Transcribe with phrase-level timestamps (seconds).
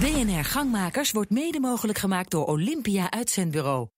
[0.00, 3.88] BNR Gangmakers wordt mede mogelijk gemaakt door Olympia Uitzendbureau.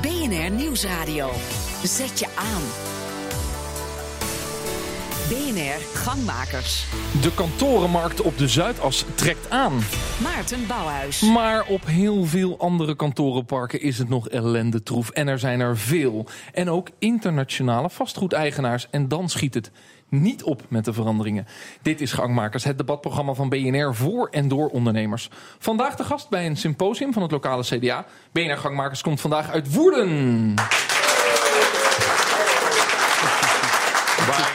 [0.00, 1.30] BNR Nieuwsradio.
[1.82, 2.62] Zet je aan.
[5.28, 6.86] BNR Gangmakers.
[7.22, 9.72] De kantorenmarkt op de Zuidas trekt aan.
[10.22, 11.20] Maarten Bouwhuis.
[11.20, 15.10] Maar op heel veel andere kantorenparken is het nog ellende troef.
[15.10, 16.26] En er zijn er veel.
[16.52, 18.86] En ook internationale vastgoedeigenaars.
[18.90, 19.70] En dan schiet het
[20.08, 21.46] niet op met de veranderingen.
[21.82, 25.30] Dit is Gangmakers, het debatprogramma van BNR voor en door ondernemers.
[25.58, 28.06] Vandaag de gast bij een symposium van het lokale CDA.
[28.32, 30.54] BNR Gangmakers komt vandaag uit Woerden.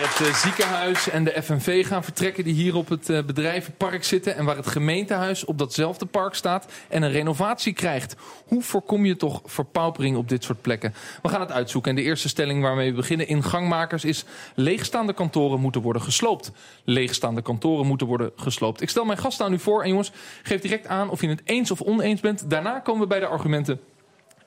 [0.01, 4.35] Het eh, ziekenhuis en de FNV gaan vertrekken die hier op het eh, bedrijvenpark zitten.
[4.35, 8.15] En waar het gemeentehuis op datzelfde park staat en een renovatie krijgt.
[8.45, 10.93] Hoe voorkom je toch verpaupering op dit soort plekken?
[11.21, 11.89] We gaan het uitzoeken.
[11.89, 14.25] En de eerste stelling waarmee we beginnen in gangmakers is...
[14.55, 16.51] leegstaande kantoren moeten worden gesloopt.
[16.83, 18.81] Leegstaande kantoren moeten worden gesloopt.
[18.81, 19.83] Ik stel mijn gasten aan u voor.
[19.83, 20.11] En jongens,
[20.43, 22.49] geef direct aan of je het eens of oneens bent.
[22.49, 23.79] Daarna komen we bij de argumenten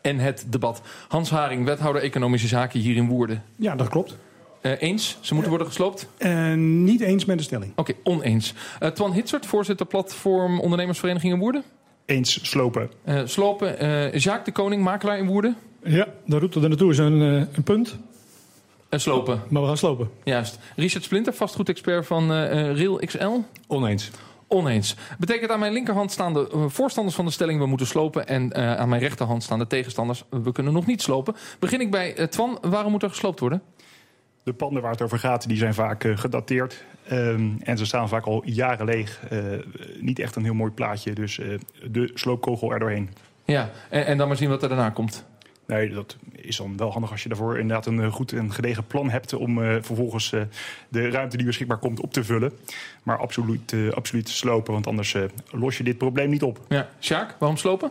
[0.01, 0.83] en het debat.
[1.09, 3.43] Hans Haring, wethouder Economische Zaken hier in Woerden.
[3.57, 4.17] Ja, dat klopt.
[4.67, 6.09] Uh, eens, ze moeten worden gesloopt?
[6.19, 7.73] Uh, niet eens met de stelling.
[7.77, 8.55] Oké, okay, oneens.
[8.83, 11.63] Uh, Twan Hitsert, voorzitter platform Ondernemersvereniging in Woerden.
[12.07, 12.91] Eens, slopen.
[13.25, 13.69] slopen.
[14.19, 15.57] Jacques de Koning, makelaar in Woerden.
[15.83, 17.97] Ja, de route er naartoe is een, een punt.
[18.89, 19.43] En slopen.
[19.49, 20.11] Maar we gaan slopen.
[20.25, 20.59] Juist.
[20.77, 23.39] Richard Splinter, vastgoedexpert van Rail XL.
[23.67, 24.11] Oneens.
[24.49, 24.97] Oneens.
[25.19, 28.27] Betekent aan mijn linkerhand staan de voorstanders van de stelling we moeten slopen.
[28.27, 31.35] En aan mijn rechterhand staan de tegenstanders we kunnen nog niet slopen.
[31.59, 32.59] Begin ik bij Twan.
[32.61, 33.63] Waarom moet er gesloopt worden?
[34.45, 36.85] De panden waar het over gaat, die zijn vaak uh, gedateerd.
[37.13, 39.21] Um, en ze staan vaak al jaren leeg.
[39.33, 39.41] Uh,
[40.01, 41.13] niet echt een heel mooi plaatje.
[41.13, 41.59] Dus uh,
[41.91, 43.11] de sloopkogel er doorheen.
[43.45, 45.25] Ja, en, en, dan maar zien wat er daarna komt.
[45.67, 49.11] Nee, dat is dan wel handig als je daarvoor inderdaad een goed en gedegen plan
[49.11, 49.33] hebt...
[49.33, 50.31] om vervolgens
[50.89, 52.53] de ruimte die beschikbaar komt op te vullen.
[53.03, 55.17] Maar absoluut, absoluut slopen, want anders
[55.51, 56.61] los je dit probleem niet op.
[56.69, 57.91] Ja, Sjaak, waarom slopen?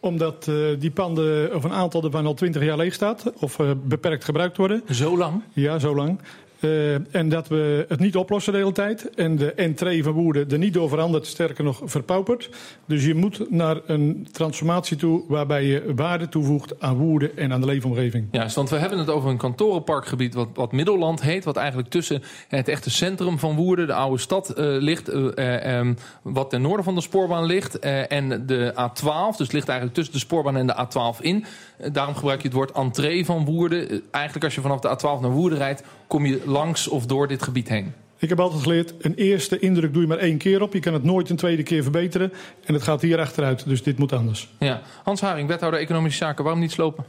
[0.00, 3.32] Omdat uh, die panden, of een aantal ervan al twintig jaar leeg staat.
[3.40, 4.82] Of uh, beperkt gebruikt worden.
[4.90, 5.42] Zo lang?
[5.52, 6.20] Ja, zo lang.
[6.60, 9.14] Uh, en dat we het niet oplossen de hele tijd.
[9.14, 12.50] En de entree van Woerden er niet door verandert, sterker nog verpaupert.
[12.86, 17.60] Dus je moet naar een transformatie toe waarbij je waarde toevoegt aan Woerden en aan
[17.60, 18.28] de leefomgeving.
[18.30, 21.44] Ja, want we hebben het over een kantorenparkgebied wat, wat Middelland heet.
[21.44, 25.14] Wat eigenlijk tussen het echte centrum van Woerden, de oude stad, uh, ligt.
[25.14, 27.78] Uh, um, wat ten noorden van de spoorbaan ligt.
[27.78, 31.44] en de A12, dus ligt eigenlijk tussen de spoorbaan en de A12 in.
[31.92, 34.02] daarom gebruik je het woord entree van Woerden.
[34.10, 37.42] eigenlijk als je vanaf de A12 naar Woerden rijdt, kom je langs of door dit
[37.42, 37.92] gebied heen?
[38.18, 40.72] Ik heb altijd geleerd, een eerste indruk doe je maar één keer op.
[40.72, 42.32] Je kan het nooit een tweede keer verbeteren.
[42.64, 44.54] En het gaat hier achteruit, dus dit moet anders.
[44.58, 44.82] Ja.
[45.02, 46.44] Hans Haring, wethouder Economische Zaken.
[46.44, 47.04] Waarom niet slopen?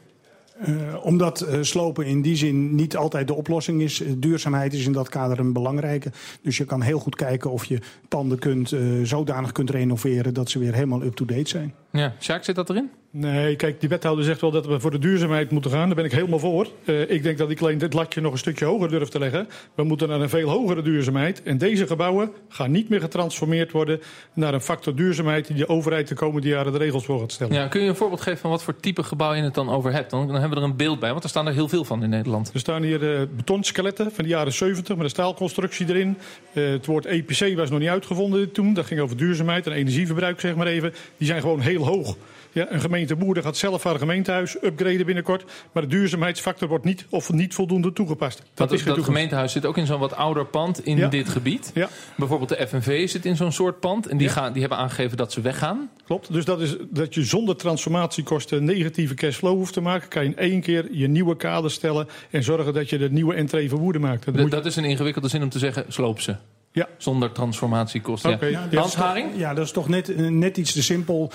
[0.67, 4.01] Uh, omdat uh, slopen in die zin niet altijd de oplossing is.
[4.01, 6.11] Uh, duurzaamheid is in dat kader een belangrijke.
[6.41, 8.73] Dus je kan heel goed kijken of je panden kunt,
[9.03, 10.33] zodanig kunt renoveren...
[10.33, 11.73] dat ze weer helemaal up-to-date zijn.
[11.97, 12.90] Ja, Sjaak, zit dat erin?
[13.12, 15.85] Nee, kijk, die wethouder zegt wel dat we voor de duurzaamheid moeten gaan.
[15.85, 16.68] Daar ben ik helemaal voor.
[16.85, 19.47] Uh, ik denk dat ik alleen dit latje nog een stukje hoger durf te leggen.
[19.75, 21.44] We moeten naar een veel hogere duurzaamheid.
[21.44, 24.02] En deze gebouwen gaan niet meer getransformeerd worden
[24.34, 27.53] naar een factor duurzaamheid die de overheid de komende jaren de regels voor gaat stellen.
[27.53, 29.94] Ja, kun je een voorbeeld geven van wat voor type gebouw je het dan over
[29.94, 30.09] hebt?
[30.09, 32.03] Dan, dan hebben we er een beeld bij, want er staan er heel veel van
[32.03, 32.52] in Nederland.
[32.53, 36.18] Er staan hier uh, betonskeletten van de jaren 70 met een staalconstructie erin.
[36.53, 38.74] Uh, het woord EPC was nog niet uitgevonden toen.
[38.74, 40.94] Dat ging over duurzaamheid en energieverbruik, zeg maar even.
[41.18, 42.15] Die zijn gewoon heel hoog.
[42.51, 45.43] Ja, een gemeente Boerden gaat zelf haar gemeentehuis upgraden binnenkort.
[45.71, 48.41] Maar de duurzaamheidsfactor wordt niet of niet voldoende toegepast.
[48.53, 51.07] Dat, is dat gemeentehuis zit ook in zo'n wat ouder pand in ja.
[51.07, 51.71] dit gebied.
[51.73, 51.89] Ja.
[52.15, 54.07] Bijvoorbeeld de FNV zit in zo'n soort pand.
[54.07, 54.33] En die, ja.
[54.33, 55.89] gaan, die hebben aangegeven dat ze weggaan.
[56.05, 56.33] Klopt.
[56.33, 60.09] Dus dat is dat je zonder transformatiekosten negatieve cashflow hoeft te maken.
[60.09, 62.07] Kan je in één keer je nieuwe kader stellen.
[62.29, 64.35] En zorgen dat je de nieuwe entree van Woerden maakt.
[64.35, 66.35] Dat, dat is een ingewikkelde zin om te zeggen, sloop ze.
[66.77, 66.88] Ja.
[66.97, 68.33] Zonder transformatiekosten.
[68.33, 68.51] Okay.
[68.51, 68.67] Ja.
[68.71, 69.29] Hans Haring?
[69.35, 71.31] Ja, dat is toch net, net iets te simpel.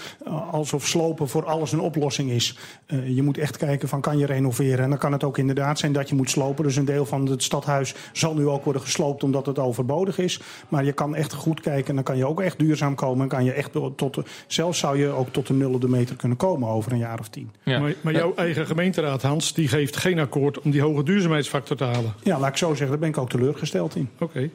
[0.51, 2.59] Alsof slopen voor alles een oplossing is.
[2.87, 4.85] Uh, je moet echt kijken van kan je renoveren.
[4.85, 6.65] En dan kan het ook inderdaad zijn dat je moet slopen.
[6.65, 10.41] Dus een deel van het stadhuis zal nu ook worden gesloopt omdat het overbodig is.
[10.69, 11.89] Maar je kan echt goed kijken.
[11.89, 13.23] En dan kan je ook echt duurzaam komen.
[13.23, 16.39] En kan je echt tot de, zelfs zou je ook tot de nullende meter kunnen
[16.39, 17.51] komen over een jaar of tien.
[17.63, 17.79] Ja.
[17.79, 21.85] Maar, maar, jouw eigen gemeenteraad, Hans, die geeft geen akkoord om die hoge duurzaamheidsfactor te
[21.85, 22.15] halen.
[22.23, 22.89] Ja, laat ik zo zeggen.
[22.89, 24.09] Daar ben ik ook teleurgesteld in.
[24.15, 24.25] Oké.
[24.25, 24.51] Okay.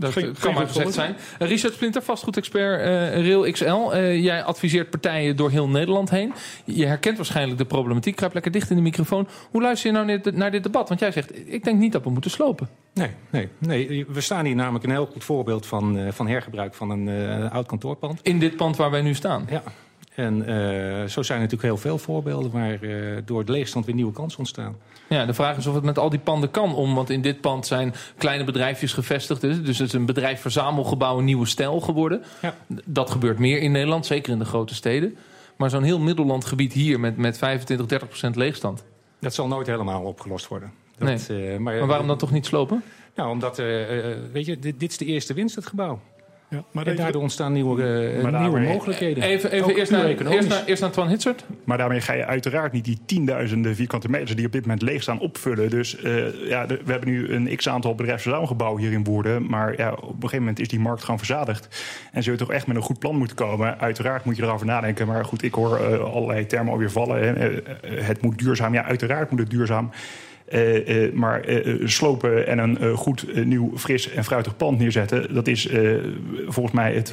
[0.00, 1.16] Dat geen, kan maar gezegd zijn.
[1.42, 2.86] Uh, Richard Splinter, vastgoedexpert uh,
[3.26, 3.64] Rail XL.
[3.64, 6.32] Uh, jij adviseert partijen door heel Nederland heen.
[6.64, 8.16] Je herkent waarschijnlijk de problematiek.
[8.16, 9.28] Kruip lekker dicht in de microfoon.
[9.50, 10.88] Hoe luister je nou naar dit, naar dit debat?
[10.88, 12.68] Want jij zegt, ik denk niet dat we moeten slopen.
[12.94, 14.06] Nee, nee, nee.
[14.08, 18.20] We staan hier namelijk een heel goed voorbeeld van, van hergebruik van een oud kantoorpand.
[18.22, 19.46] In dit pand waar wij nu staan?
[19.50, 19.62] Ja.
[20.20, 23.94] En eh, zo zijn er natuurlijk heel veel voorbeelden waar eh, door de leegstand weer
[23.94, 24.76] nieuwe kansen ontstaan.
[25.08, 26.94] Ja, de vraag is of het met al die panden kan om.
[26.94, 29.40] Want in dit pand zijn kleine bedrijfjes gevestigd.
[29.40, 32.22] Dus het is een bedrijf-verzamelgebouw, een nieuwe stijl geworden.
[32.42, 32.54] Ja.
[32.84, 35.16] Dat gebeurt meer in Nederland, zeker in de grote steden.
[35.56, 38.84] Maar zo'n heel Middellandgebied hier met, met 25, 30 procent leegstand.
[39.20, 40.72] Dat zal nooit helemaal opgelost worden.
[40.98, 42.82] Dat, eh, Maar waarom dan toch niet slopen?
[43.14, 43.56] Nou, omdat,
[44.32, 46.00] weet je, dit, dit is de eerste winst, het gebouw.
[46.50, 47.88] Ja, maar En daardoor ontstaan nieuwe, eh,
[48.22, 49.22] Maar nieuwe daarmee- mogelijkheden.
[49.22, 51.44] Even, even eerst, naar, eerst, naar, eerst naar Twan Hitsert.
[51.64, 55.02] Maar daarmee ga je uiteraard niet die tienduizenden vierkante meters die op dit moment leeg
[55.02, 55.70] staan opvullen.
[55.70, 59.46] Dus eh, ja, de- we hebben nu een x-aantal bedrijfsverzamelgebouwen hier in Woerden.
[59.46, 61.82] Maar ja, op een gegeven moment is die markt gewoon verzadigd.
[62.12, 63.78] En zul je toch echt met een goed plan moeten komen.
[63.80, 65.06] Uiteraard moet je erover nadenken.
[65.06, 67.22] Maar goed, ik hoor eh, allerlei termen alweer vallen.
[67.38, 67.50] Hè.
[68.02, 68.74] Het moet duurzaam.
[68.74, 69.90] Ja, uiteraard moet het duurzaam.
[70.50, 75.34] Eh, eh, maar eh, slopen en een eh, goed, nieuw, fris en fruitig pand neerzetten...
[75.34, 75.96] dat is eh,
[76.46, 77.12] volgens mij het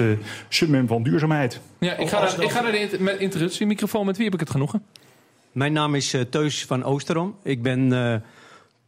[0.50, 1.62] summum van duurzaamheid.
[1.80, 4.06] Ja, ik ga, naar, ik ga naar de introductiemicrofoon.
[4.06, 4.84] Met wie heb ik het genoegen?
[5.52, 7.36] Mijn naam is Teus van Oosterom.
[7.44, 8.16] Ik ben eh,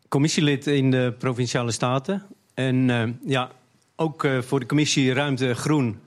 [0.07, 2.23] commissielid in de Provinciale Staten.
[2.53, 3.51] En ja,
[3.95, 5.99] ook eh, voor de commissie Ruimte Groen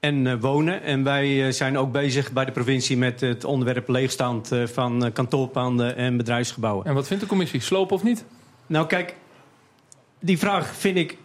[0.00, 0.82] en eh, Wonen.
[0.82, 5.10] En wij eh, zijn ook bezig bij de provincie met het onderwerp leegstand eh, van
[5.12, 6.86] kantoorpanden en bedrijfsgebouwen.
[6.86, 7.60] En wat vindt de commissie?
[7.60, 8.24] Slopen of niet?
[8.66, 9.14] Nou kijk,
[10.20, 11.18] die vraag vind ik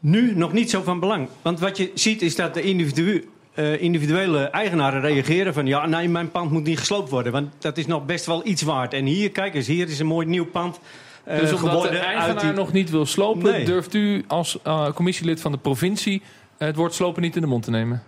[0.00, 1.28] nu nog niet zo van belang.
[1.42, 3.28] Want wat je ziet is dat de individu,
[3.78, 5.66] individuele eigenaren reageren van...
[5.66, 8.62] ja, nee, mijn pand moet niet gesloopt worden, want dat is nog best wel iets
[8.62, 8.94] waard.
[8.94, 10.80] En hier, kijk eens, hier is een mooi nieuw pand
[11.24, 13.52] eh, dus omdat de eigenaar die- nog niet wil slopen...
[13.52, 13.64] Nee.
[13.64, 14.58] durft u als
[14.94, 16.22] commissielid van de provincie...
[16.66, 18.02] het woord slopen niet in de mond te nemen?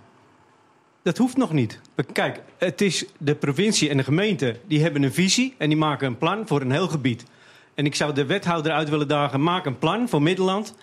[1.02, 1.80] Dat hoeft nog niet.
[2.12, 5.54] Kijk, het is de provincie en de gemeente die hebben een visie...
[5.58, 7.24] en die maken een plan voor een heel gebied.
[7.74, 9.42] En ik zou de wethouder uit willen dagen...
[9.42, 10.74] maak een plan voor Middelland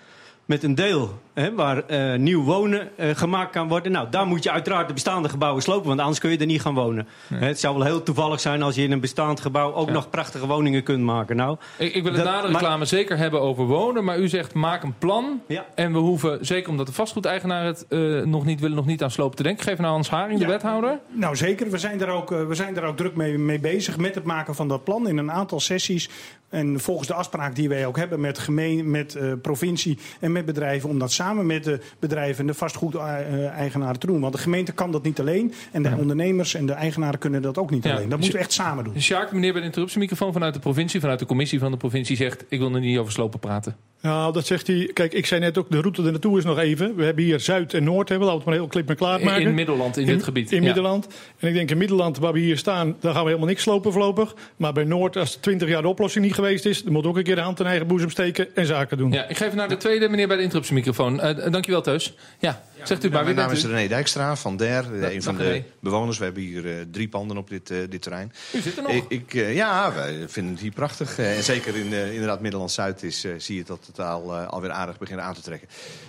[0.44, 3.92] met een deel hè, waar eh, nieuw wonen eh, gemaakt kan worden.
[3.92, 5.88] Nou, daar moet je uiteraard de bestaande gebouwen slopen...
[5.88, 7.06] want anders kun je er niet gaan wonen.
[7.34, 9.72] Hè, Het zou wel heel toevallig zijn als je in een bestaand gebouw...
[9.74, 9.92] ook Ja.
[9.92, 11.36] nog prachtige woningen kunt maken.
[11.36, 14.04] Nou, Ik, ik wil het na de maar- reclame zeker hebben over wonen.
[14.04, 15.40] Maar u zegt maak een plan.
[15.48, 15.66] Ja.
[15.74, 18.76] En we hoeven, zeker omdat de vastgoedeigenaar het eh, nog niet willen...
[18.76, 19.64] nog niet aan slopen te denken.
[19.64, 20.98] Geef naar Hans Haring, de wethouder.
[21.10, 24.14] Nou zeker, we zijn daar ook, we zijn daar ook druk mee, mee bezig met
[24.14, 26.08] het maken van dat plan in een aantal sessies.
[26.48, 30.44] En volgens de afspraak die wij ook hebben met, gemeen, met eh, provincie en met
[30.44, 34.20] bedrijven, om dat samen met de bedrijven en de vastgoedeigenaren te doen.
[34.20, 35.54] Want de gemeente kan dat niet alleen.
[35.72, 37.90] En de ondernemers en de eigenaren kunnen dat ook niet Ja.
[37.94, 38.08] alleen.
[38.08, 39.00] Dat moeten we echt samen doen.
[39.00, 41.00] Sjaak, meneer bij de interruptiemicrofoon vanuit de provincie...
[41.00, 42.44] vanuit de commissie van de provincie zegt...
[42.48, 43.76] ik wil er niet over slopen praten.
[44.00, 44.90] Nou, dat zegt hij.
[44.92, 46.96] Kijk, ik zei net ook, de route er naartoe is nog even.
[46.96, 48.96] We hebben hier Zuid en Noord, hebben we laten we het maar heel klip en
[48.96, 49.42] klaar In, maken.
[49.42, 50.50] in Middelland, in, dit gebied.
[50.52, 50.64] In Ja.
[50.64, 51.08] Middelland.
[51.38, 53.92] En ik denk in Middelland, waar we hier staan, daar gaan we helemaal niks slopen
[53.92, 54.34] voorlopig.
[54.56, 57.22] Maar bij Noord, als 20 jaar de oplossing niet geweest is, dan moet ook een
[57.22, 59.12] keer de hand in eigen boezem steken en zaken doen.
[59.12, 61.11] Ja, ik geef naar de tweede meneer bij de interruptiemicrofoon.
[61.20, 62.16] Eh dankjewel, Teus.
[62.38, 63.24] Ja, zegt u maar.
[63.24, 63.64] Mijn naam is?
[63.66, 65.52] René Dijkstra van DER, eh, een van René.
[65.52, 66.18] de bewoners.
[66.18, 68.32] We hebben hier eh, drie panden op dit, eh, dit terrein.
[68.54, 68.92] U zit er nog.
[68.92, 71.18] Ik, ik, eh, ja, wij vinden het hier prachtig.
[71.18, 74.46] Eh, en zeker in eh, inderdaad Middelland-Zuid is, eh, zie je dat het al, eh,
[74.48, 75.68] alweer aardig begint aan te trekken.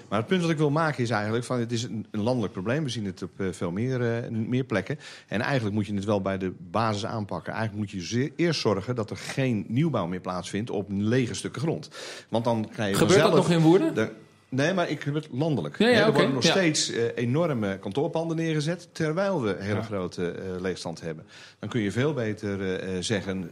[0.09, 2.53] Maar het punt wat ik wil maken is eigenlijk van het is een, een landelijk
[2.53, 2.83] probleem.
[2.83, 4.99] We zien het op eh, veel meer, eh, meer plekken.
[5.27, 7.53] En eigenlijk moet je het wel bij de basis aanpakken.
[7.53, 11.61] Eigenlijk moet je zeer- eerst zorgen dat er geen nieuwbouw meer plaatsvindt op lege stukken
[11.61, 11.89] grond.
[12.29, 13.93] Want dan krijg je Gebeurt dat nog in Woerden?
[13.95, 14.11] de-
[14.55, 15.77] Nee, maar ik heb het landelijk.
[15.77, 16.51] Ja, ja, er worden nog ja.
[16.51, 18.89] steeds eh, enorme kantoorpanden neergezet...
[18.91, 21.25] terwijl we hele grote eh, leegstand hebben.
[21.59, 23.51] Dan kun je veel beter eh, zeggen,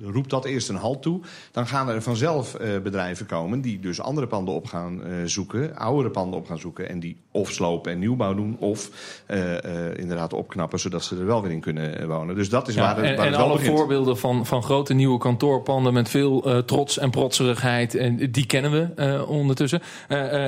[0.00, 1.20] roep dat eerst een halt toe.
[1.50, 5.76] Dan gaan er vanzelf bedrijven komen die dus andere panden op gaan zoeken...
[5.76, 8.56] oudere panden op gaan zoeken en die of slopen en nieuwbouw doen...
[8.60, 8.90] of
[9.26, 12.34] eh, eh, inderdaad opknappen, zodat ze er wel weer in kunnen eh, wonen.
[12.34, 13.76] Dus dat is Ja, waar, het- en waar en het wel alle begint.
[13.78, 19.24] voorbeelden van, van grote nieuwe kantoorpanden met veel trots en protserigheid, en die kennen we
[19.26, 19.82] ondertussen.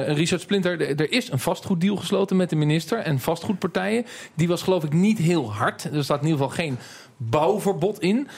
[0.07, 4.04] Richard Splinter, er is een vastgoeddeal gesloten met de minister en vastgoedpartijen.
[4.35, 5.85] Die was geloof ik niet heel hard.
[5.92, 6.78] Er staat in ieder geval geen
[7.16, 8.28] bouwverbod in.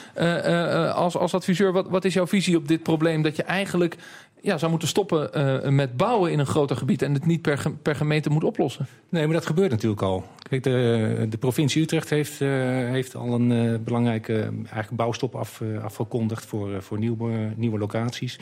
[0.93, 3.21] Als, als adviseur, wat, wat is jouw visie op dit probleem?
[3.21, 3.97] Dat je eigenlijk
[4.41, 7.71] ja, zou moeten stoppen eh, met bouwen in een groter gebied en het niet per,
[7.81, 8.87] per gemeente moet oplossen.
[9.09, 10.23] Nee, maar dat gebeurt natuurlijk al.
[10.49, 12.49] Kijk, de, de provincie Utrecht heeft, eh,
[12.89, 14.33] heeft al een eh, belangrijke
[14.63, 18.39] eigenlijk bouwstop af, afgekondigd voor, voor nieuwe, nieuwe locaties.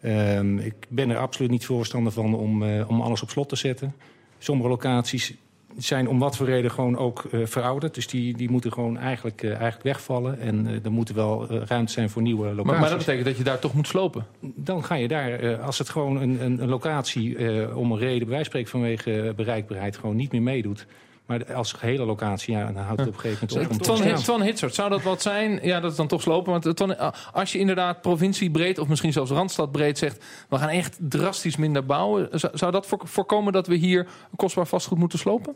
[0.00, 3.94] Ehm, ik ben er absoluut niet voorstander van om, om alles op slot te zetten.
[4.38, 5.34] Sommige locaties
[5.84, 7.94] zijn om wat voor reden gewoon ook eh, verouderd.
[7.94, 10.40] Dus die, die moeten gewoon eigenlijk, eh, eigenlijk wegvallen.
[10.40, 12.64] En eh, er moet wel ruimte zijn voor nieuwe locaties.
[12.64, 14.26] Maar, maar dat betekent dat je daar toch moet slopen.
[14.40, 17.36] Dan ga je daar, als het gewoon een, een, een locatie
[17.74, 20.86] om een reden, bij wijze vanwege bereikbaarheid, gewoon niet meer meedoet.
[21.30, 23.82] Maar als gehele locatie, ja, dan houdt het op een gegeven moment op.
[23.82, 24.14] Twan.
[24.14, 25.58] Twan Hitsert, zou dat wat zijn?
[25.62, 26.52] Ja, dat is dan toch slopen.
[26.52, 30.24] Want Twan, als je inderdaad provinciebreed of misschien zelfs randstadbreed zegt...
[30.48, 32.28] we gaan echt drastisch minder bouwen.
[32.52, 34.06] Zou, dat voor- voorkomen dat we hier
[34.36, 35.54] kostbaar vastgoed moeten slopen?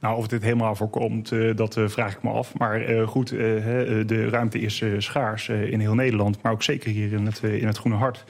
[0.00, 2.58] Nou, of dit helemaal voorkomt, uh, dat uh, vraag ik me af.
[2.58, 7.26] Maar uh, goed, de ruimte is schaars in heel Nederland, maar ook zeker hier in
[7.26, 8.24] het, in het Groene Hart.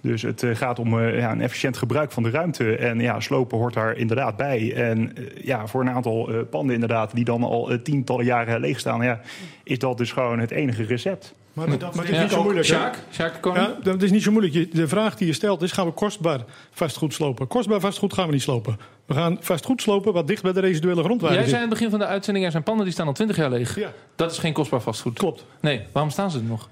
[0.00, 2.76] Dus het gaat om ja, een efficiënt gebruik van de ruimte.
[2.76, 4.74] En ja, slopen hoort daar inderdaad bij.
[4.74, 9.02] En ja, voor een aantal panden inderdaad, die dan al tientallen jaren leeg staan...
[9.02, 9.20] Ja,
[9.62, 11.34] is dat dus gewoon het enige recept.
[11.56, 12.66] Maar, dat, maar is niet zo moeilijk.
[12.66, 14.74] Sjaak, Sjaak ja, dat is niet zo moeilijk.
[14.74, 17.46] De vraag die je stelt is: gaan we kostbaar vastgoed slopen?
[17.46, 18.78] Kostbaar vastgoed gaan we niet slopen.
[19.06, 21.90] We gaan vastgoed slopen wat dicht bij de residuele grondwaarde Jij zei aan het begin
[21.90, 23.78] van de uitzending: er zijn panden die staan al 20 jaar leeg.
[23.78, 23.92] Ja.
[24.16, 25.18] Dat is geen kostbaar vastgoed.
[25.18, 25.44] Klopt.
[25.60, 26.68] Nee, waarom staan ze er nog?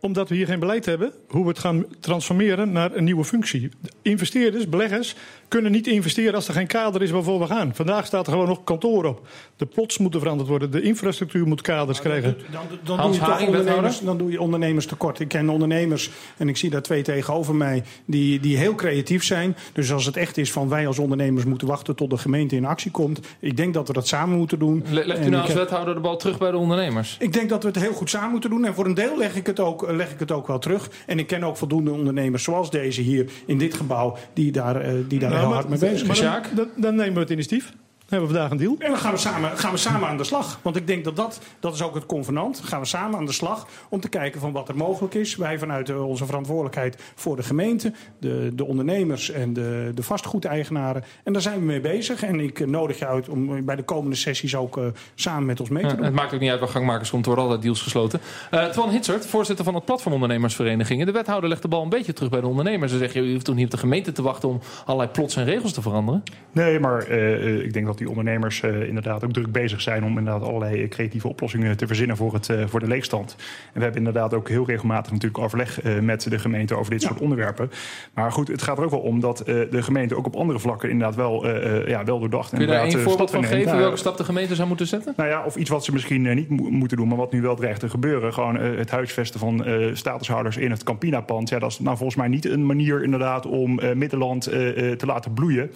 [0.00, 3.68] Omdat we hier geen beleid hebben hoe we het gaan transformeren naar een nieuwe functie.
[4.02, 5.14] Investeerders, beleggers,
[5.48, 7.74] kunnen niet investeren als er geen kader is waarvoor we gaan.
[7.74, 9.26] Vandaag staat er gewoon nog kantoor op.
[9.56, 10.70] De plots moeten veranderd worden.
[10.70, 12.36] De infrastructuur moet kaders krijgen.
[12.52, 15.20] Dan, dan, dan, doe je toch ondernemers, dan doe je ondernemers tekort.
[15.20, 19.56] Ik ken ondernemers en ik zie daar twee tegenover mij die, die heel creatief zijn.
[19.72, 22.64] Dus als het echt is van wij als ondernemers moeten wachten tot de gemeente in
[22.64, 23.20] actie komt.
[23.40, 24.84] Ik denk dat we dat samen moeten doen.
[24.90, 27.16] Legt u nou als wethouder de bal terug bij de ondernemers?
[27.18, 28.64] Ik denk dat we het heel goed samen moeten doen.
[28.64, 30.90] En voor een deel leg ik het ook, leg ik het ook wel terug.
[31.06, 34.92] En ik ken ook voldoende ondernemers zoals deze hier in dit gebouw die daar, eh,
[35.08, 36.42] die daar nou, heel hard mee bezig zijn.
[36.54, 37.72] Dan, dan, nemen we het initiatief.
[38.08, 38.76] Dan hebben we vandaag een deal.
[38.78, 40.58] En dan gaan we, samen, gaan we samen aan de slag.
[40.62, 42.60] Want ik denk dat dat, dat is ook het convenant.
[42.64, 45.36] gaan we samen aan de slag om te kijken van wat er mogelijk is.
[45.36, 51.04] Wij vanuit eh, onze verantwoordelijkheid voor de gemeente, de, de ondernemers en de, de vastgoedeigenaren.
[51.24, 52.22] En daar zijn we mee bezig.
[52.22, 55.60] En ik eh, nodig je uit om bij de komende sessies ook uh, samen met
[55.60, 56.04] ons mee te doen.
[56.04, 58.20] het maakt ook niet uit waar gangmakers komt, er worden altijd deals gesloten.
[58.54, 61.06] Uh, Twan Hitsert, voorzitter van het Platform Ondernemersverenigingen.
[61.06, 62.92] De wethouder legt de bal een beetje terug bij de ondernemers.
[62.92, 65.44] Ze zeggen, je hoeft toch niet op de gemeente te wachten om allerlei plots en
[65.44, 66.22] regels te veranderen?
[66.52, 70.42] Nee, maar ik denk dat die ondernemers uh, inderdaad ook druk bezig zijn om inderdaad
[70.42, 73.36] allerlei creatieve oplossingen te verzinnen voor, het, uh, voor de leegstand.
[73.38, 77.08] En we hebben inderdaad ook heel regelmatig natuurlijk overleg met de gemeente over dit ja.
[77.08, 77.70] soort onderwerpen.
[78.14, 80.90] Maar goed, het gaat er ook wel om dat de gemeente ook op andere vlakken
[80.90, 81.48] inderdaad wel,
[81.88, 82.50] ja, wel doordacht.
[82.50, 85.12] Kun je daar een voorbeeld van geven daar, welke stap de gemeente zou moeten zetten?
[85.16, 87.56] Nou ja, of iets wat ze misschien niet mo moeten doen, maar wat nu wel
[87.56, 88.32] dreigt te gebeuren.
[88.32, 91.48] Gewoon het huisvesten van statushouders in het Campina-pand.
[91.48, 95.70] Ja, dat is nou volgens mij niet een manier inderdaad om Middenland te laten bloeien.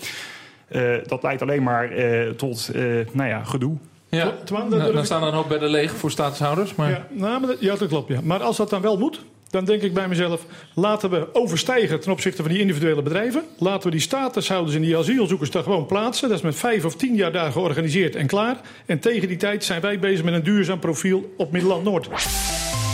[0.71, 3.77] Uh, dat leidt alleen maar uh, tot uh, nou ja, gedoe.
[4.09, 6.75] Ja, nou, dan staan er een hoop bij de leeg voor statushouders.
[6.75, 6.91] Maar...
[6.91, 8.09] Ja, nou, maar dat, ja, dat klopt.
[8.09, 8.21] Ja.
[8.23, 10.47] Maar als dat dan wel moet, dan denk ik bij mezelf...
[10.75, 13.43] laten we overstijgen ten opzichte van die individuele bedrijven.
[13.59, 16.29] Laten we die statushouders en die asielzoekers daar gewoon plaatsen.
[16.29, 18.61] Dat is met vijf of tien jaar daar georganiseerd en klaar.
[18.87, 22.09] En tegen die tijd zijn wij bezig met een duurzaam profiel op Middelland Noord.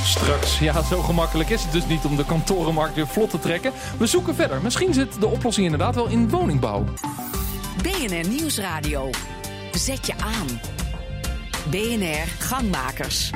[0.05, 0.59] Straks.
[0.59, 3.73] Ja, zo gemakkelijk is het dus niet om de kantorenmarkt weer vlot te trekken.
[3.99, 4.59] We zoeken verder.
[4.63, 6.85] Misschien zit de oplossing inderdaad wel in woningbouw.
[7.83, 9.11] BNR Nieuwsradio.
[9.73, 10.61] Zet je aan.
[11.71, 13.31] BNR Gangmakers.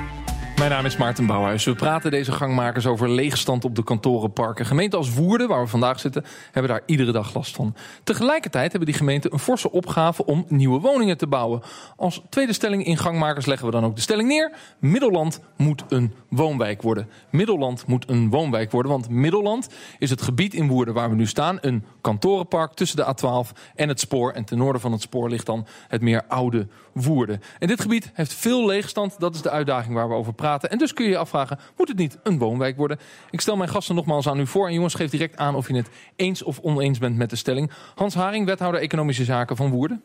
[0.60, 1.64] Mijn naam is Maarten Bouwhuis.
[1.64, 4.66] We praten deze gangmakers over leegstand op de kantorenparken.
[4.66, 7.74] Gemeenten als Woerden, waar we vandaag zitten, hebben daar iedere dag last van.
[8.04, 11.62] Tegelijkertijd hebben die gemeenten een forse opgave om nieuwe woningen te bouwen.
[11.96, 14.52] Als tweede stelling in gangmakers leggen we dan ook de stelling neer.
[14.78, 17.08] Middelland moet een woonwijk worden.
[17.30, 21.26] Middelland moet een woonwijk worden, want Middelland is het gebied in Woerden waar we nu
[21.26, 21.58] staan.
[21.60, 24.32] Een kantorenpark tussen de A12 en het spoor.
[24.32, 27.40] En ten noorden van het spoor ligt dan het meer oude Woerden.
[27.58, 29.20] En dit gebied heeft veel leegstand.
[29.20, 30.70] Dat is de uitdaging waar we over praten.
[30.70, 32.98] En dus kun je je afvragen, moet het niet een woonwijk worden?
[33.30, 34.66] Ik stel mijn gasten nogmaals aan u voor.
[34.66, 37.70] En jongens, geef direct aan of je het eens of oneens bent met de stelling.
[37.94, 40.02] Hans Haring, wethouder Economische Zaken van Woerden.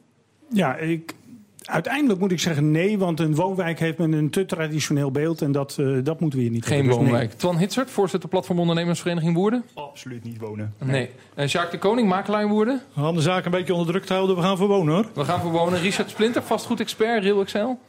[0.50, 1.14] Ja, ik
[1.65, 5.51] Uiteindelijk moet ik zeggen nee, want een woonwijk heeft men een te traditioneel beeld en
[5.51, 6.93] dat, uh, dat moeten we hier niet Geen hebben.
[6.93, 7.29] Dus woonwijk.
[7.29, 7.38] Nee.
[7.38, 9.63] Twan Hitsert, voorzitter Platform Ondernemersvereniging Woerden.
[9.74, 10.74] Absoluut niet wonen.
[10.77, 10.91] Nee.
[10.91, 11.10] nee.
[11.34, 12.81] En Jacques de Koning, makelaar in Woerden.
[12.93, 14.36] We gaan de zaak een beetje onder druk te houden.
[14.36, 15.05] We gaan voor wonen hoor.
[15.13, 15.79] We gaan voor wonen.
[15.79, 17.79] Richard Splinter, vastgoed-expert, Real Excel.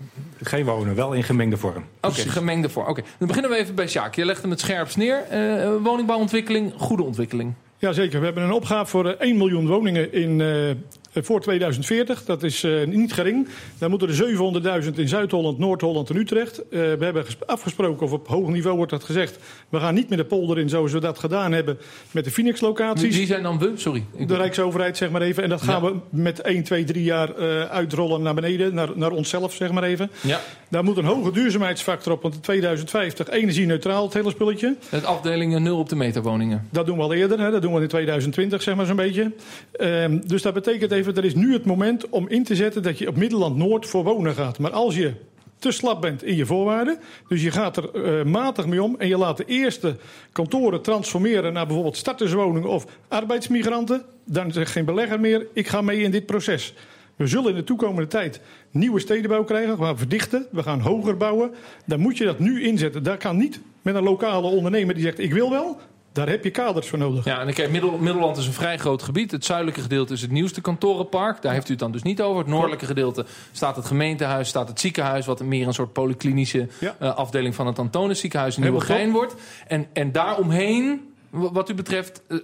[0.42, 1.84] Geen wonen, wel in gemengde vorm.
[2.00, 2.88] Oké, okay, gemengde vorm.
[2.88, 4.16] Oké, dan beginnen we even bij Jacques.
[4.16, 5.24] Je legt hem het scherpst neer.
[5.32, 7.54] Uh, woningbouwontwikkeling, goede ontwikkeling.
[7.78, 10.76] Jazeker, we hebben een opgave voor 1 miljoen woningen in, uh, eh,
[11.24, 12.24] voor 2040.
[12.24, 13.48] Dat is uh, niet gering.
[13.78, 16.58] Dan moeten er 700.000 in Zuid-Holland, Noord-Holland en Utrecht.
[16.58, 19.38] Uh, we hebben afgesproken, of op hoog niveau wordt dat gezegd...
[19.68, 21.78] we gaan niet met de polder in zoals we dat gedaan hebben
[22.10, 23.16] met de Phoenix-locaties.
[23.16, 23.72] Wie zijn dan we?
[23.74, 24.04] Sorry.
[24.26, 25.42] De Rijksoverheid, zeg maar even.
[25.42, 25.90] En dat gaan ja.
[25.90, 29.82] we met 1, 2, 3 jaar uh, uitrollen naar beneden, naar, naar onszelf, zeg maar
[29.82, 30.10] even.
[30.20, 30.40] Ja.
[30.68, 34.76] Daar moet een hoge duurzaamheidsfactor op, want in 2050 energie-neutraal, het hele spulletje.
[34.88, 36.68] Het afdelingen nul op de meterwoningen.
[36.70, 37.50] Dat doen we al eerder, hè.
[37.50, 39.32] dat doen we in 2020, zeg maar zo'n beetje.
[39.80, 42.98] Uh, dus dat betekent even er is nu het moment om in te zetten dat
[42.98, 44.58] je op Middelland Noord voor wonen gaat.
[44.58, 45.14] Maar als je
[45.58, 46.98] te slap bent in je voorwaarden.
[47.28, 49.96] Dus je gaat er uh, matig mee om en je laat de eerste
[50.32, 54.04] kantoren transformeren naar bijvoorbeeld starterswoningen of arbeidsmigranten.
[54.24, 56.74] Dan zegt geen belegger meer, ik ga mee in dit proces.
[57.16, 59.76] We zullen in de toekomende tijd nieuwe stedenbouw krijgen.
[59.78, 61.54] We gaan verdichten, we gaan hoger bouwen.
[61.84, 63.02] Dan moet je dat nu inzetten.
[63.02, 65.80] Daar kan niet met een lokale ondernemer die zegt ik wil wel.
[66.16, 67.24] Daar heb je kaders voor nodig.
[67.24, 69.30] Ja, en kijk, Middel, Middelland is een vrij groot gebied.
[69.30, 71.42] Het zuidelijke gedeelte is het nieuwste kantorenpark.
[71.42, 72.38] Daar heeft u het dan dus niet over.
[72.38, 75.26] Het noordelijke gedeelte staat het gemeentehuis, staat het ziekenhuis...
[75.26, 76.96] wat meer een soort polyklinische Ja.
[76.98, 79.34] eh, afdeling van het Antonis ziekenhuis in Helemaal Nieuwegein wordt.
[79.66, 82.36] En, en daaromheen, wat, u betreft, eh,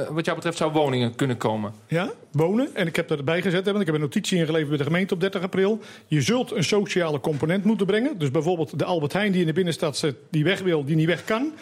[0.00, 1.72] eh, wat jou betreft, zou woningen kunnen komen.
[1.86, 2.74] Ja, wonen.
[2.74, 5.20] En ik heb erbij gezet, want ik heb een notitie ingeleverd bij de gemeente op
[5.20, 5.80] 30 april.
[6.06, 8.18] Je zult een sociale component moeten brengen.
[8.18, 11.06] Dus bijvoorbeeld de Albert Heijn die in de binnenstad zit, die weg wil, die niet
[11.06, 11.52] weg kan.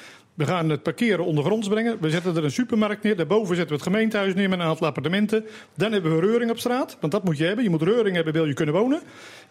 [0.41, 1.97] We gaan het parkeren ondergronds brengen.
[2.01, 3.17] We zetten er een supermarkt neer.
[3.17, 5.45] Daarboven zetten we het gemeentehuis neer met een aantal appartementen.
[5.75, 6.97] Dan hebben we reuring op straat.
[7.01, 7.65] Want dat moet je hebben.
[7.65, 9.01] Je moet reuring hebben, wil je kunnen wonen.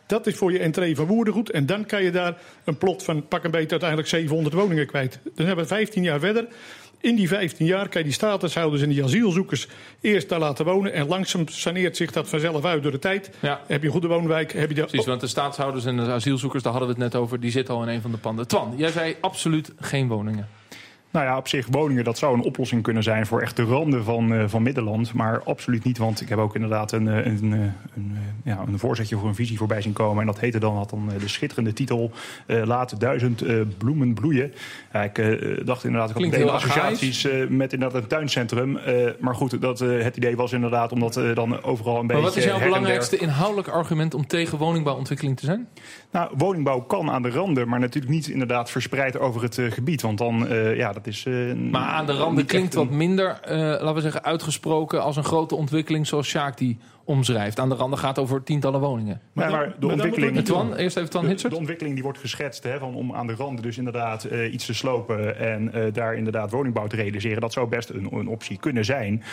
[0.06, 1.52] Dat is voor je entree van Woerdengoed.
[1.52, 5.20] En dan kan je daar een plot van pak een beetje uiteindelijk 700 woningen kwijt.
[5.36, 6.48] Dan hebben we 15 jaar verder.
[7.02, 9.68] In die 15 jaar kan je die statushouders en die asielzoekers
[10.02, 10.94] eerst daar laten wonen.
[10.94, 13.30] En langzaam saneert zich dat vanzelf uit door de tijd.
[13.40, 13.62] Ja.
[13.68, 14.86] Heb je een goede woonwijk, heb je de...
[14.86, 17.40] Precies, want de staatshouders en de asielzoekers, daar hadden we het net over...
[17.40, 18.48] die zitten al in een van de panden.
[18.48, 20.59] Twan, jij zei absoluut geen woningen.
[21.12, 24.04] Nou ja, op zich woningen, dat zou een oplossing kunnen zijn voor echt de randen
[24.04, 25.14] van, eh, van Middenland.
[25.14, 27.60] Maar absoluut niet, want ik heb ook inderdaad een, eh, een, eh,
[27.96, 30.22] een, ja, een voorzetje voor een visie voorbij zien komen.
[30.22, 32.12] En dat heette dan, had dan de schitterende titel
[32.48, 33.44] Laat duizend
[33.78, 34.54] bloemen bloeien.
[34.94, 35.16] Ja, ik
[35.66, 38.80] dacht inderdaad, ik had meteen associaties met inderdaad een tuincentrum.
[39.20, 42.38] Maar goed, dat, het idee was inderdaad omdat eh, dan overal een Maar beetje wat
[42.38, 44.14] is jouw der- belangrijkste inhoudelijk argument...
[44.14, 45.68] om tegen woningbouwontwikkeling te zijn?
[46.12, 50.02] Nou, woningbouw kan aan de randen, maar natuurlijk niet inderdaad verspreid over het gebied.
[50.02, 51.26] Want dan, ja, dat is...
[51.26, 55.16] eh, Maar aan de randen klinkt een- wat minder, eh, laten we zeggen, uitgesproken als
[55.16, 57.60] een grote ontwikkeling zoals Sjaak die omschrijft.
[57.60, 59.22] Aan de randen gaat over tientallen woningen.
[59.34, 60.38] Maar, maar de ontwikkeling...
[60.46, 61.52] Twan, eerst even Twan De, Hitsert.
[61.54, 64.66] de ontwikkeling die wordt geschetst hè, van om aan de randen dus inderdaad eh, iets
[64.66, 67.42] te slopen en eh, daar inderdaad woningbouw te realiseren.
[67.42, 69.24] Dat zou best een, een optie kunnen zijn.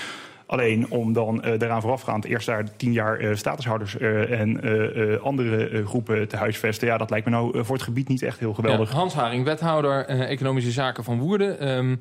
[0.46, 5.86] Alleen om dan eh, daaraan voorafgaand eerst daar tien jaar eh, statushouders eh, en andere
[5.86, 6.88] groepen te huisvesten.
[6.88, 8.90] Ja, dat lijkt me nou voor het gebied niet echt heel geweldig.
[8.90, 11.58] Ja, Hans Haring, wethouder Economische Zaken van Woerden.
[11.58, 11.96] Ehm,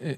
[0.00, 0.16] eh,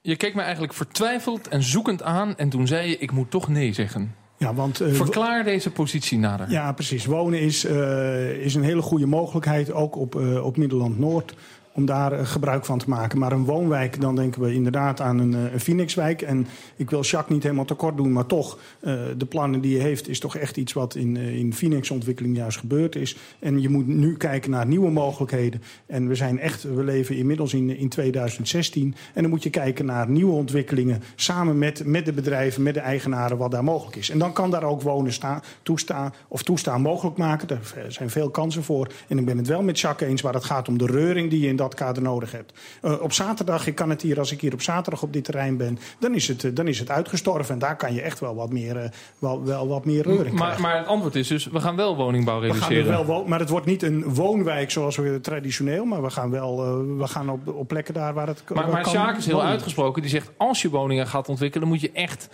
[0.00, 3.48] je keek me eigenlijk vertwijfeld en zoekend aan en toen zei je, ik moet toch
[3.48, 4.14] nee zeggen.
[4.38, 6.50] Ja, want, eh, Verklaar deze positie nader.
[6.50, 7.04] Ja, precies.
[7.04, 11.34] Wonen is, eh, is een hele goede mogelijkheid, ook op, eh, op Middelland Noord,
[11.76, 13.18] om daar eh, gebruik van te maken.
[13.18, 16.22] Maar een woonwijk, dan denken we inderdaad aan een, eh, een Phoenixwijk.
[16.22, 19.82] En ik wil Jacques niet helemaal tekort doen, maar toch, eh, de plannen die je
[19.82, 23.16] heeft, is toch echt iets wat in, in Phoenix-ontwikkeling juist gebeurd is.
[23.38, 25.62] En je moet nu kijken naar nieuwe mogelijkheden.
[25.86, 28.94] En we zijn echt, we leven inmiddels in, in 2016.
[29.14, 32.80] En dan moet je kijken naar nieuwe ontwikkelingen, samen met, met de bedrijven, met de
[32.80, 34.10] eigenaren, wat daar mogelijk is.
[34.10, 37.48] En dan kan daar ook wonen staan, toestaan, of toestaan mogelijk maken.
[37.48, 38.88] Daar zijn veel kansen voor.
[39.08, 41.40] En ik ben het wel met Jacques eens waar het gaat om de reuring die
[41.40, 42.52] je in dat kader nodig hebt.
[42.82, 45.56] Eh, op zaterdag, ik kan het hier, als ik hier op zaterdag op dit terrein
[45.56, 47.54] ben, dan is het, eh, dan is het uitgestorven.
[47.54, 50.42] En daar kan je echt wel wat meer, eh, wel, wel wat meer reuring Maar,
[50.42, 50.62] krijgen.
[50.62, 53.66] maar het antwoord is dus, we gaan wel woningbouw We gaan wel maar het wordt
[53.66, 56.56] niet een woonwijk zoals we traditioneel, maar we gaan wel
[56.98, 59.34] we gaan op, op plekken daar waar het Maar, waar maar kan Sjaak is heel
[59.34, 59.50] wonen.
[59.50, 60.02] uitgesproken.
[60.02, 62.28] Die zegt, als je woningen gaat ontwikkelen, moet je echt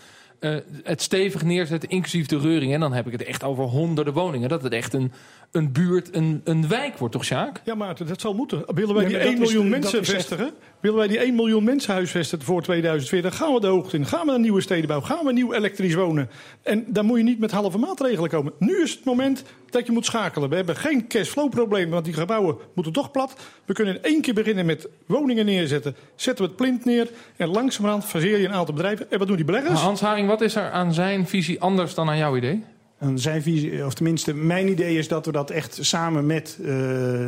[0.82, 2.74] het stevig neerzetten, inclusief de reuring.
[2.74, 4.48] En dan heb ik het echt over honderden woningen.
[4.48, 5.12] Dat het echt een,
[5.52, 7.60] een buurt, een, een wijk wordt, toch Sjaak?
[7.64, 8.62] Ja, Maarten, dat zal moeten.
[8.74, 10.50] Willen wij die maar 1 dat is- miljoen mensen echt- vestigen?
[10.80, 13.36] Willen wij die 1 miljoen mensen huisvesten voor 2040?
[13.36, 14.06] Gaan we de hoogte in?
[14.06, 15.00] Gaan we naar nieuwe stedenbouw?
[15.00, 16.30] Gaan we nieuw elektrisch wonen?
[16.62, 18.52] En dan moet je niet met halve maatregelen komen.
[18.58, 20.48] Nu is het moment dat je moet schakelen.
[20.48, 23.34] We hebben geen cashflow probleem, want die gebouwen moeten toch plat.
[23.64, 25.96] We kunnen in één keer beginnen met woningen neerzetten.
[26.14, 29.10] Zetten we het plint neer en langzamerhand faseer je een aantal bedrijven.
[29.10, 29.80] En wat doen die beleggers?
[29.80, 32.64] Hans Haring, wat is er aan zijn visie anders dan aan jouw idee?
[33.02, 36.72] En zijn visie, of tenminste, mijn idee is dat we dat echt samen met, eh,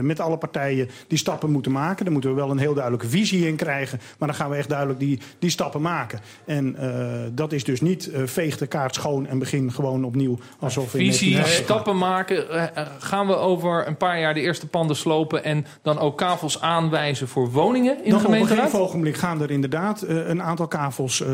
[0.01, 2.05] met alle partijen die stappen moeten maken.
[2.05, 4.01] Daar moeten we wel een heel duidelijke visie in krijgen.
[4.19, 6.21] Maar dan gaan we echt duidelijk die, die stappen maken.
[6.45, 10.39] En eh, dat is dus niet eh, veeg de kaart schoon en begin gewoon opnieuw
[10.59, 12.45] alsof we in Visie, 1980 stappen maken.
[12.99, 17.29] Gaan we over een paar jaar de eerste panden slopen en dan ook kavels aanwijzen
[17.29, 21.21] voor woningen in de Dan op een gegeven ogenblik gaan er inderdaad een aantal kavels
[21.21, 21.29] eh,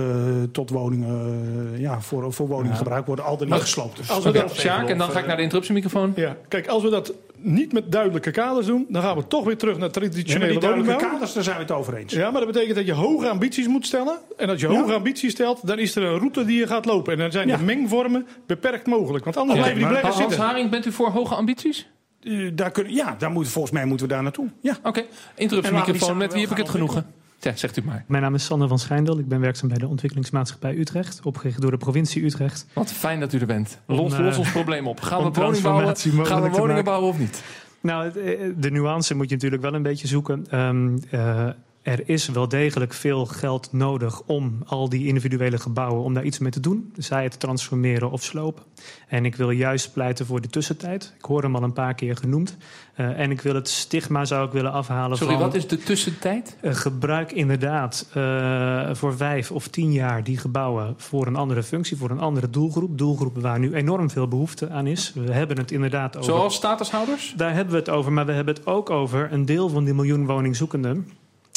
[0.53, 3.96] tot woningen, ja, voor, voor woninggebruik worden al dan niet gesloopt.
[3.96, 4.11] Dus.
[4.33, 6.12] We dat- Sjaak, en dan ga ik naar de interruptiemicrofoon.
[6.16, 7.12] Ja, kijk, als we dat
[7.43, 10.51] niet met duidelijke kaders doen, dan gaan we toch weer terug naar Ja, maar traditionele
[10.51, 12.12] die duidelijke kaders, daar zijn we het over eens.
[12.12, 14.19] Ja, maar dat betekent dat je hoge ambities moet stellen.
[14.37, 17.12] En als je hoge ambities stelt, dan is er een route die je gaat lopen.
[17.12, 17.57] En dan zijn Ja.
[17.57, 19.25] de mengvormen beperkt mogelijk.
[19.25, 20.49] Want anders blijven die maar bleggers Hans zitten.
[20.49, 21.88] Haring, bent u voor hoge ambities?
[22.23, 24.49] Eh, daar kunnen, ja, daar moet, volgens mij moeten we daar naartoe.
[24.61, 24.77] Ja.
[24.83, 25.03] Oké,
[25.35, 26.16] interruptiemicrofoon.
[26.16, 27.07] Met wie heb ik het genoegen?
[27.40, 28.05] Ja, zegt u maar.
[28.07, 29.18] Mijn naam is Sander van Schijndel.
[29.18, 32.66] Ik ben werkzaam bij de Ontwikkelingsmaatschappij Utrecht, opgericht door de provincie Utrecht.
[32.72, 33.79] Wat fijn dat u er bent.
[33.87, 35.00] Los, Om, los eh, ons probleem op.
[35.00, 35.96] Gaan we woningen bouwen?
[36.26, 37.42] Gaan we woningen bouwen of niet?
[37.81, 40.46] Nou, eh, de nuance moet je natuurlijk wel een beetje zoeken.
[40.50, 41.48] Ehm, eh,
[41.83, 46.38] Er is wel degelijk veel geld nodig om al die individuele gebouwen om daar iets
[46.38, 46.93] mee te doen.
[46.97, 48.62] Zij het transformeren of slopen.
[49.09, 51.14] En ik wil juist pleiten voor de tussentijd.
[51.19, 52.57] Ik hoor hem al een paar keer genoemd.
[52.97, 55.43] Uh, en ik wil het stigma zou ik willen afhalen Sorry, van...
[55.43, 56.57] wat is de tussentijd?
[56.62, 61.97] Uh, gebruik inderdaad uh, voor vijf of tien jaar die gebouwen voor een andere functie,
[61.97, 62.99] voor een andere doelgroep.
[62.99, 65.12] Doelgroepen waar nu enorm veel behoefte aan is.
[65.14, 66.33] We hebben het inderdaad over...
[66.33, 67.35] Zoals statushouders?
[67.37, 69.95] Daar hebben we het over, maar we hebben het ook over een deel van die
[69.95, 71.07] miljoen woningzoekenden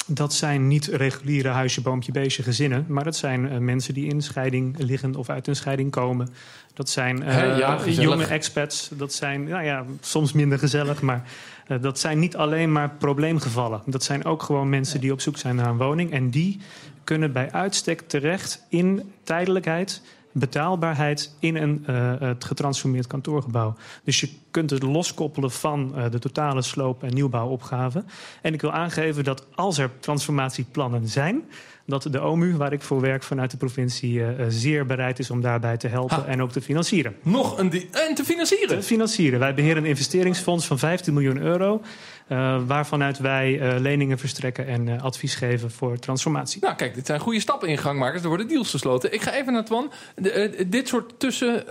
[0.05, 2.85] dat zijn niet reguliere huisje, boompje, beestje gezinnen.
[2.87, 6.29] Maar dat zijn uh, mensen die in scheiding liggen of uit een scheiding komen.
[6.73, 8.89] Dat zijn uh, He, ja, jonge expats.
[8.93, 11.01] Dat zijn nou ja, soms minder gezellig.
[11.01, 11.23] Maar
[11.67, 13.81] uh, dat zijn niet alleen maar probleemgevallen.
[13.85, 16.11] Dat zijn ook gewoon mensen die op zoek zijn naar een woning.
[16.11, 16.59] En die
[17.03, 20.01] kunnen bij uitstek terecht in tijdelijkheid
[20.33, 23.75] betaalbaarheid in een uh, het getransformeerd kantoorgebouw.
[24.03, 28.03] Dus je kunt het loskoppelen van uh, de totale sloop- en nieuwbouwopgave.
[28.41, 31.43] En ik wil aangeven dat als er transformatieplannen zijn,
[31.85, 35.41] dat de OMU, waar ik voor werk vanuit de provincie, uh, zeer bereid is om
[35.41, 36.25] daarbij te helpen ha.
[36.25, 37.15] en ook te financieren.
[37.23, 38.79] Nog een en te financieren?
[38.79, 39.39] Te financieren.
[39.39, 41.81] Wij beheren een investeringsfonds van 15 miljoen euro.
[42.29, 46.61] Uh, waarvanuit wij uh, leningen verstrekken en uh, advies geven voor transformatie.
[46.61, 48.21] Nou, kijk, dit zijn goede stappen in gangmakers.
[48.21, 49.13] Er worden deals gesloten.
[49.13, 49.91] Ik ga even naar Twan.
[50.15, 51.63] De, dit soort tussen,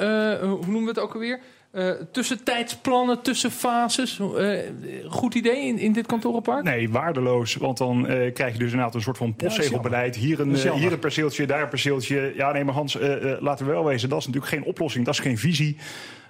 [0.49, 1.41] hoe noemen we het ook alweer?
[1.75, 4.19] Uh, tussentijdsplannen, tussenfases.
[4.19, 4.59] Uh,
[5.09, 6.65] goed idee in, in dit kantorenpark?
[6.65, 7.55] Nee, waardeloos.
[7.55, 10.17] Want dan uh, krijg je dus inderdaad een soort van postzegelbeleid.
[10.17, 12.33] Hier een, hier een perceeltje, daar een perceeltje.
[12.37, 12.99] Ja, nee, maar Hans,
[13.41, 14.09] laten we wel wezen.
[14.09, 15.05] Dat is natuurlijk geen oplossing.
[15.05, 15.77] Dat is geen visie.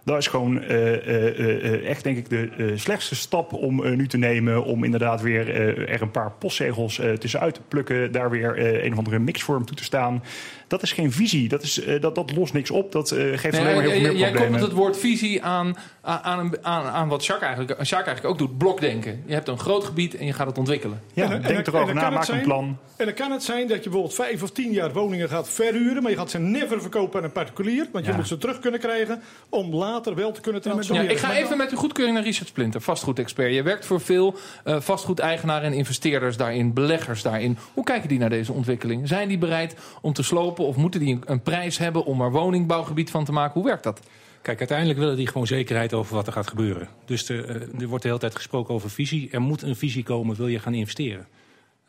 [0.05, 4.65] Dat is gewoon uh, uh, echt, denk ik, de slechtste stap om nu te nemen.
[4.65, 5.55] Om inderdaad weer
[5.89, 8.13] er een paar postzegels tussenuit te plukken.
[8.13, 10.23] Daar weer een of andere mixvorm toe te staan.
[10.67, 11.49] Dat is geen visie.
[11.49, 12.93] Dat, is, dat, dat lost niks op.
[12.93, 14.19] Dat geeft nee, alleen maar heel veel meer problemen.
[14.19, 18.39] Jij koppelt het woord visie aan, aan, aan, aan wat Jacques eigenlijk, Jacques eigenlijk ook
[18.39, 18.59] doet.
[18.59, 19.23] Blokdenken.
[19.27, 21.01] Je hebt een groot gebied en je gaat het ontwikkelen.
[21.15, 22.79] Ja, en, denk en, erover na, maak zijn, een plan.
[22.97, 26.03] En dan kan het zijn dat je bijvoorbeeld vijf of tien jaar woningen gaat verhuren.
[26.03, 27.89] Maar je gaat ze never verkopen aan een particulier.
[27.93, 31.11] Want je moet ze terug kunnen krijgen om later wel te kunnen transformeren.
[31.11, 33.55] Ja, ik ga even met uw goedkeuring naar Richard Splinter, vastgoedexpert.
[33.55, 37.59] Je werkt voor veel uh, vastgoedeigenaren en investeerders daarin, beleggers daarin.
[37.75, 39.09] Hoe kijken die naar deze ontwikkeling?
[39.09, 42.31] Zijn die bereid om te slopen of moeten die een, een prijs hebben om er
[42.31, 43.53] woningbouwgebied van te maken?
[43.53, 44.01] Hoe werkt dat?
[44.43, 46.89] Kijk, uiteindelijk willen die gewoon zekerheid over wat er gaat gebeuren.
[47.05, 49.29] Dus de, er wordt de hele tijd gesproken over visie.
[49.31, 51.27] Er moet een visie komen, wil je gaan investeren.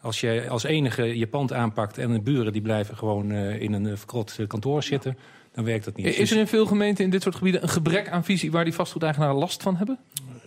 [0.01, 3.73] Als je als enige je pand aanpakt en de buren die blijven gewoon uh, in
[3.73, 5.17] een verkrot kantoor zitten,
[5.53, 6.05] dan werkt dat niet.
[6.05, 8.73] Is er in veel gemeenten in dit soort gebieden een gebrek aan visie waar die
[8.73, 9.99] vastgoedeigenaren last van hebben?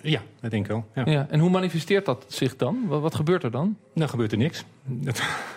[0.03, 0.87] Ja, dat denk ik wel.
[0.95, 1.03] Ja.
[1.13, 2.85] Ja, en hoe manifesteert dat zich dan?
[2.87, 3.77] Wat, wat gebeurt er dan?
[3.95, 4.65] Dan gebeurt er niks.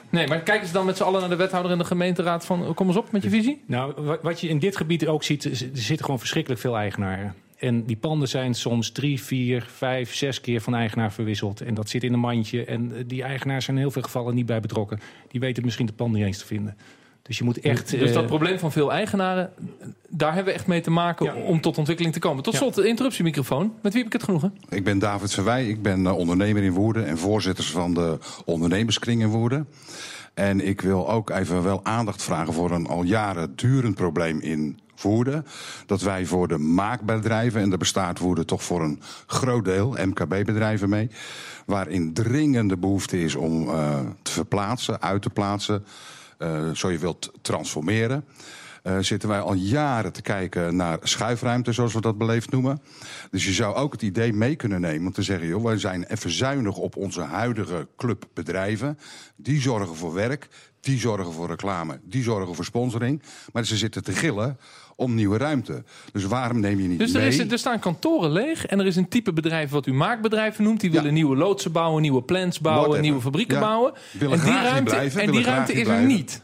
[0.10, 2.74] Nee, maar kijken ze dan met z'n allen naar de wethouder en de gemeenteraad van
[2.74, 3.62] kom eens op met je visie?
[3.66, 7.36] Nou, wat je in dit gebied ook ziet, er zitten gewoon verschrikkelijk veel eigenaren.
[7.58, 11.62] En die panden zijn soms drie, vier, vijf, zes keer van eigenaar verwisseld.
[11.62, 12.66] En dat zit in een mandje.
[12.66, 15.00] En die eigenaars zijn in heel veel gevallen niet bij betrokken.
[15.28, 16.78] Die weten misschien de pand niet eens te vinden.
[17.30, 17.90] Dus je moet echt.
[17.90, 19.52] Dus dat uh, probleem van veel eigenaren,
[20.08, 21.34] daar hebben we echt mee te maken ja.
[21.34, 22.44] om tot ontwikkeling te komen.
[22.44, 23.74] Tot slot, de interruptiemicrofoon.
[23.82, 24.58] Met wie heb ik het genoegen?
[24.70, 25.68] Ik ben David Verwij.
[25.68, 29.68] Ik ben uh, ondernemer in Woerden en voorzitter van de ondernemerskring in Woerden.
[30.34, 34.80] En ik wil ook even wel aandacht vragen voor een al jaren durend probleem in
[35.02, 35.46] Woerden.
[35.86, 40.90] Dat wij voor de maakbedrijven, en daar bestaat Woerden toch voor een groot deel, MKB-bedrijven
[40.90, 41.10] mee,
[41.66, 45.86] waarin dringende behoefte is om uh, te verplaatsen, uit te plaatsen,
[46.74, 48.26] zo je wilt transformeren.
[48.84, 52.82] Uh, zitten wij al jaren te kijken naar schuifruimte, zoals we dat beleefd noemen.
[53.32, 56.04] Dus je zou ook het idee mee kunnen nemen om te zeggen: joh, wij zijn
[56.04, 59.00] even zuinig op onze huidige clubbedrijven.
[59.36, 60.48] Die zorgen voor werk,
[60.80, 63.22] die zorgen voor reclame, die zorgen voor sponsoring.
[63.54, 64.58] Maar ze zitten te gillen
[65.00, 65.84] om nieuwe ruimte.
[66.12, 67.28] Dus waarom neem je niet dus er, mee?
[67.28, 70.80] is, er staan kantoren leeg en er is een type bedrijf wat u maakbedrijven noemt.
[70.80, 71.12] Die willen ja.
[71.14, 73.62] nieuwe loodsen bouwen, nieuwe plants bouwen, nieuwe fabrieken Ja.
[73.62, 73.94] bouwen.
[74.12, 76.42] Willen en die ruimte, blijven, en die ruimte is er niet.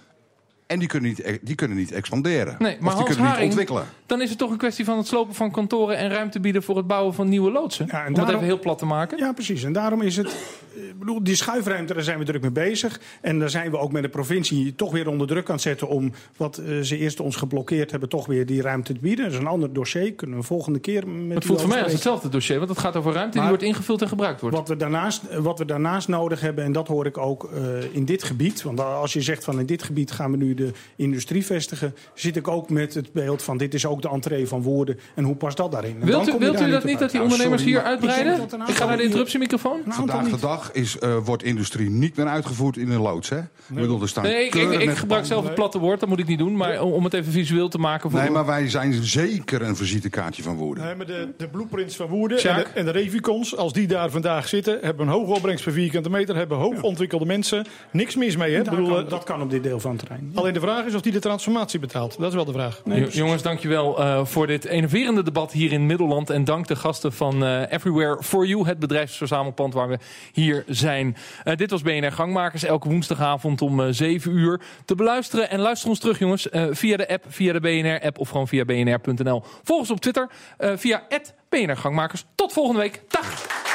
[0.67, 2.56] En die kunnen niet, die kunnen niet expanderen.
[2.60, 3.86] Nee, maar of die Hans kunnen niet ontwikkelen.
[4.06, 6.78] dan is het toch een kwestie van het slopen van kantoren en ruimte bieden voor
[6.78, 7.86] het bouwen van nieuwe loodsen.
[7.86, 9.17] Ja, en Om het daarom- even heel plat te maken.
[9.17, 9.63] Ja, precies.
[9.63, 10.36] En daarom is het.
[10.75, 12.99] Ik bedoel, die schuifruimte, daar zijn we druk mee bezig.
[13.21, 15.88] En daar zijn we ook met de provincie toch weer onder druk aan het zetten.
[15.88, 19.25] om wat eh, ze eerst ons geblokkeerd hebben, toch weer die ruimte te bieden.
[19.25, 20.13] Dat is een ander dossier.
[20.13, 22.95] Kunnen we volgende keer met Het voelt voor mij als hetzelfde dossier, want het gaat
[22.95, 24.56] over ruimte die wordt ingevuld en gebruikt wordt.
[24.56, 27.62] Wat we, daarnaast, wat we daarnaast nodig hebben, en dat hoor ik ook eh,
[27.95, 28.62] in dit gebied.
[28.62, 32.35] Want als je zegt van in dit gebied gaan we nu de industrie vestigen, zit
[32.35, 34.99] ik ook met het beeld van dit is ook de entree van woorden.
[35.15, 35.95] En hoe past dat daarin?
[35.99, 37.31] En Wilt u, wilt u dat niet, dat die uit.
[37.31, 38.33] ondernemers sorry, hier ik uitbreiden?
[38.67, 39.77] Ik ga naar de interruptiemicrofoon.
[39.77, 43.29] Aantal Vandaag de dag is, eh, wordt industrie niet meer uitgevoerd in een loods.
[43.29, 43.37] Hè?
[43.39, 46.19] Ik bedoel, er staan Nee, ik, ik, ik gebruik zelf het platte woord, dat moet
[46.19, 46.55] ik niet doen.
[46.55, 48.19] Maar om het even visueel te maken voor...
[48.19, 50.83] Nee, maar wij zijn zeker een visitekaartje van Woerden.
[50.85, 54.09] Nee, maar de, de blueprints van Woerden en de, en de Revicons, als die daar
[54.09, 57.65] vandaag zitten, hebben een hoge opbrengst per vierkante meter, hebben hoog ontwikkelde mensen.
[57.91, 58.61] Niks mis mee, hè?
[58.63, 60.31] Bedoel, kan- eh, dat kan op dit deel van het terrein.
[60.45, 62.17] Alleen de vraag is of die de transformatie betaalt.
[62.19, 62.81] Dat is wel de vraag.
[62.86, 66.29] Jo- Jongens, dankjewel eh voor dit enerverende debat hier in Middelland.
[66.29, 69.97] En dank de gasten van eh, Everywhere for You, het bedrijfsverzamelpand waar we
[70.34, 71.15] hier zijn.
[71.43, 75.49] Eh, dit was BNR Gangmakers, elke woensdagavond om eh 7 uur te beluisteren.
[75.49, 78.65] En luister ons terug, jongens, eh, via de app, via de BNR-app of gewoon via
[78.65, 79.43] bnr.nl.
[79.63, 81.03] Volg ons op Twitter eh, via
[81.49, 82.25] BNR Gangmakers.
[82.36, 83.01] Tot volgende week.
[83.08, 83.74] Dag!